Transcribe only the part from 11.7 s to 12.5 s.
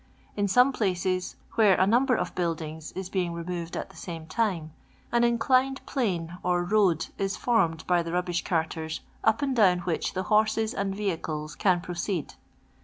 proceed.